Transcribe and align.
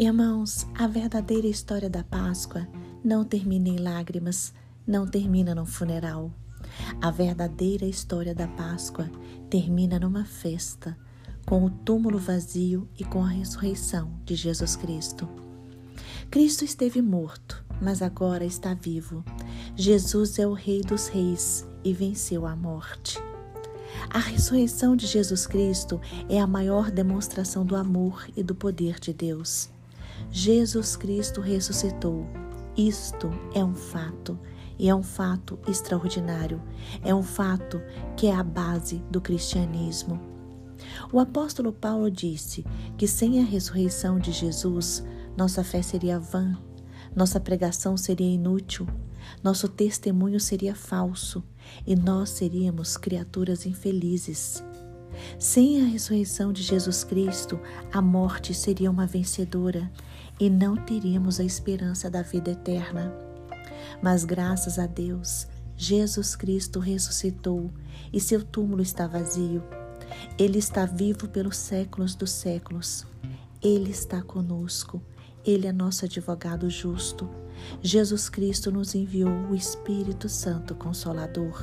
Irmãos, 0.00 0.66
a 0.78 0.86
verdadeira 0.86 1.46
história 1.46 1.90
da 1.90 2.02
Páscoa 2.02 2.66
não 3.04 3.22
termina 3.22 3.68
em 3.68 3.76
lágrimas, 3.76 4.54
não 4.86 5.06
termina 5.06 5.54
num 5.54 5.66
funeral. 5.66 6.32
A 7.02 7.10
verdadeira 7.10 7.84
história 7.84 8.34
da 8.34 8.48
Páscoa 8.48 9.10
termina 9.50 9.98
numa 9.98 10.24
festa, 10.24 10.96
com 11.44 11.66
o 11.66 11.68
túmulo 11.68 12.18
vazio 12.18 12.88
e 12.98 13.04
com 13.04 13.22
a 13.22 13.28
ressurreição 13.28 14.10
de 14.24 14.34
Jesus 14.34 14.74
Cristo. 14.74 15.28
Cristo 16.30 16.64
esteve 16.64 17.02
morto, 17.02 17.62
mas 17.78 18.00
agora 18.00 18.46
está 18.46 18.72
vivo. 18.72 19.22
Jesus 19.76 20.38
é 20.38 20.46
o 20.46 20.54
Rei 20.54 20.80
dos 20.80 21.08
Reis 21.08 21.68
e 21.84 21.92
venceu 21.92 22.46
a 22.46 22.56
morte. 22.56 23.18
A 24.08 24.18
ressurreição 24.18 24.96
de 24.96 25.06
Jesus 25.06 25.46
Cristo 25.46 26.00
é 26.26 26.40
a 26.40 26.46
maior 26.46 26.90
demonstração 26.90 27.66
do 27.66 27.76
amor 27.76 28.26
e 28.34 28.42
do 28.42 28.54
poder 28.54 28.98
de 28.98 29.12
Deus. 29.12 29.68
Jesus 30.30 30.96
Cristo 30.96 31.40
ressuscitou. 31.40 32.26
Isto 32.76 33.30
é 33.54 33.64
um 33.64 33.74
fato, 33.74 34.38
e 34.78 34.88
é 34.88 34.94
um 34.94 35.02
fato 35.02 35.58
extraordinário. 35.68 36.62
É 37.02 37.14
um 37.14 37.22
fato 37.22 37.80
que 38.16 38.26
é 38.26 38.34
a 38.34 38.42
base 38.42 39.02
do 39.10 39.20
cristianismo. 39.20 40.20
O 41.12 41.18
apóstolo 41.20 41.72
Paulo 41.72 42.10
disse 42.10 42.64
que 42.96 43.06
sem 43.06 43.40
a 43.40 43.44
ressurreição 43.44 44.18
de 44.18 44.32
Jesus, 44.32 45.04
nossa 45.36 45.62
fé 45.62 45.82
seria 45.82 46.18
vã, 46.18 46.56
nossa 47.14 47.38
pregação 47.38 47.96
seria 47.96 48.32
inútil, 48.32 48.86
nosso 49.42 49.68
testemunho 49.68 50.40
seria 50.40 50.74
falso 50.74 51.42
e 51.86 51.94
nós 51.94 52.30
seríamos 52.30 52.96
criaturas 52.96 53.66
infelizes. 53.66 54.62
Sem 55.38 55.82
a 55.82 55.86
ressurreição 55.86 56.52
de 56.52 56.62
Jesus 56.62 57.04
Cristo, 57.04 57.58
a 57.92 58.00
morte 58.00 58.54
seria 58.54 58.90
uma 58.90 59.06
vencedora 59.06 59.90
e 60.38 60.48
não 60.48 60.76
teríamos 60.76 61.40
a 61.40 61.44
esperança 61.44 62.10
da 62.10 62.22
vida 62.22 62.50
eterna. 62.52 63.12
Mas 64.02 64.24
graças 64.24 64.78
a 64.78 64.86
Deus, 64.86 65.46
Jesus 65.76 66.34
Cristo 66.36 66.78
ressuscitou 66.78 67.70
e 68.12 68.20
seu 68.20 68.42
túmulo 68.42 68.82
está 68.82 69.06
vazio. 69.06 69.62
Ele 70.38 70.58
está 70.58 70.84
vivo 70.86 71.28
pelos 71.28 71.56
séculos 71.56 72.14
dos 72.14 72.30
séculos. 72.30 73.06
Ele 73.62 73.90
está 73.90 74.22
conosco. 74.22 75.02
Ele 75.44 75.66
é 75.66 75.72
nosso 75.72 76.04
advogado 76.04 76.68
justo. 76.68 77.28
Jesus 77.82 78.28
Cristo 78.28 78.70
nos 78.70 78.94
enviou 78.94 79.30
o 79.50 79.54
Espírito 79.54 80.28
Santo 80.28 80.74
Consolador. 80.74 81.62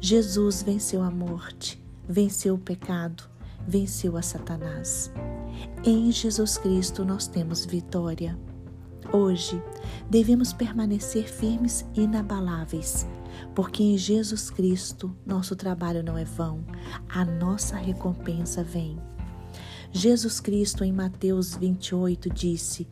Jesus 0.00 0.62
venceu 0.62 1.02
a 1.02 1.10
morte, 1.10 1.81
venceu 2.08 2.54
o 2.54 2.58
pecado, 2.58 3.24
venceu 3.66 4.16
a 4.16 4.22
Satanás. 4.22 5.12
Em 5.84 6.10
Jesus 6.10 6.58
Cristo 6.58 7.04
nós 7.04 7.26
temos 7.26 7.64
vitória. 7.64 8.38
Hoje 9.12 9.62
devemos 10.08 10.52
permanecer 10.52 11.30
firmes 11.30 11.84
e 11.94 12.02
inabaláveis, 12.02 13.06
porque 13.54 13.82
em 13.82 13.98
Jesus 13.98 14.50
Cristo 14.50 15.14
nosso 15.26 15.54
trabalho 15.56 16.02
não 16.02 16.16
é 16.16 16.24
vão, 16.24 16.64
a 17.08 17.24
nossa 17.24 17.76
recompensa 17.76 18.62
vem. 18.62 18.98
Jesus 19.94 20.40
Cristo, 20.40 20.84
em 20.84 20.90
Mateus 20.90 21.54
28, 21.54 22.30
disse: 22.30 22.88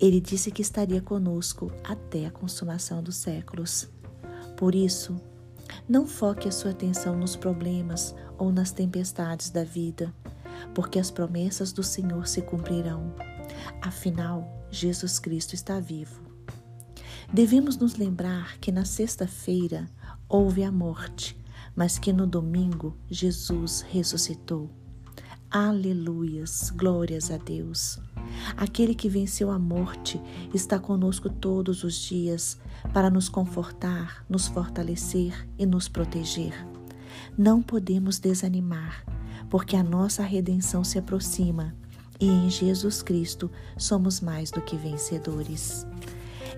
Ele 0.00 0.20
disse 0.20 0.50
que 0.50 0.62
estaria 0.62 1.00
conosco 1.00 1.70
até 1.84 2.26
a 2.26 2.30
consumação 2.30 3.00
dos 3.00 3.14
séculos. 3.16 3.88
Por 4.56 4.74
isso, 4.74 5.16
não 5.88 6.06
foque 6.06 6.48
a 6.48 6.52
sua 6.52 6.70
atenção 6.70 7.16
nos 7.16 7.36
problemas 7.36 8.14
ou 8.38 8.52
nas 8.52 8.70
tempestades 8.70 9.50
da 9.50 9.64
vida, 9.64 10.14
porque 10.74 10.98
as 10.98 11.10
promessas 11.10 11.72
do 11.72 11.82
Senhor 11.82 12.26
se 12.26 12.42
cumprirão. 12.42 13.14
Afinal, 13.82 14.66
Jesus 14.70 15.18
Cristo 15.18 15.54
está 15.54 15.80
vivo. 15.80 16.20
Devemos 17.32 17.76
nos 17.76 17.96
lembrar 17.96 18.58
que 18.58 18.72
na 18.72 18.84
sexta-feira 18.84 19.88
houve 20.28 20.62
a 20.62 20.72
morte, 20.72 21.38
mas 21.76 21.98
que 21.98 22.12
no 22.12 22.26
domingo 22.26 22.96
Jesus 23.10 23.82
ressuscitou. 23.82 24.70
Aleluias, 25.50 26.70
glórias 26.70 27.30
a 27.30 27.36
Deus. 27.36 27.98
Aquele 28.56 28.94
que 28.94 29.08
venceu 29.08 29.50
a 29.50 29.58
morte 29.58 30.20
está 30.54 30.78
conosco 30.78 31.28
todos 31.28 31.84
os 31.84 31.94
dias 31.94 32.58
para 32.92 33.10
nos 33.10 33.28
confortar, 33.28 34.24
nos 34.28 34.46
fortalecer 34.48 35.48
e 35.58 35.66
nos 35.66 35.88
proteger. 35.88 36.66
Não 37.36 37.62
podemos 37.62 38.18
desanimar, 38.18 39.04
porque 39.48 39.76
a 39.76 39.82
nossa 39.82 40.22
redenção 40.22 40.82
se 40.82 40.98
aproxima 40.98 41.74
e 42.20 42.26
em 42.26 42.50
Jesus 42.50 43.02
Cristo 43.02 43.50
somos 43.76 44.20
mais 44.20 44.50
do 44.50 44.60
que 44.60 44.76
vencedores. 44.76 45.86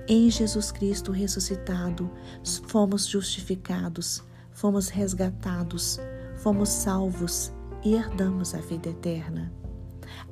Em 0.08 0.30
Jesus 0.30 0.72
Cristo 0.72 1.12
ressuscitado, 1.12 2.10
fomos 2.66 3.06
justificados, 3.06 4.22
fomos 4.50 4.88
resgatados, 4.88 6.00
fomos 6.42 6.68
salvos 6.68 7.52
e 7.84 7.94
herdamos 7.94 8.54
a 8.54 8.58
vida 8.58 8.88
eterna. 8.88 9.52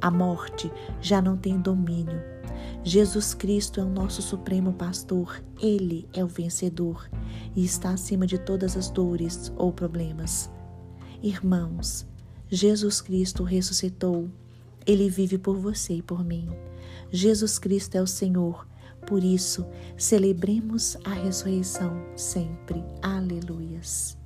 A 0.01 0.11
morte 0.11 0.71
já 1.01 1.21
não 1.21 1.37
tem 1.37 1.61
domínio. 1.61 2.21
Jesus 2.85 3.35
Cristo 3.35 3.81
é 3.81 3.83
o 3.83 3.89
nosso 3.89 4.23
supremo 4.23 4.73
pastor, 4.73 5.43
ele 5.61 6.09
é 6.13 6.25
o 6.25 6.29
vencedor 6.29 7.09
e 7.55 7.65
está 7.65 7.91
acima 7.91 8.27
de 8.27 8.39
todas 8.39 8.77
as 8.77 8.91
dores 8.91 9.53
ou 9.57 9.73
problemas. 9.73 10.51
Irmãos, 11.23 12.07
Jesus 12.49 13.01
Cristo 13.01 13.43
ressuscitou. 13.43 14.31
Ele 14.87 15.11
vive 15.11 15.37
por 15.37 15.57
você 15.57 15.95
e 15.95 16.03
por 16.03 16.25
mim. 16.25 16.49
Jesus 17.11 17.59
Cristo 17.59 17.97
é 17.97 18.03
o 18.03 18.07
Senhor. 18.07 18.67
Por 19.07 19.23
isso, 19.23 19.67
celebremos 19.97 20.97
a 21.05 21.13
ressurreição 21.13 21.93
sempre. 22.17 22.83
Aleluias. 23.03 24.18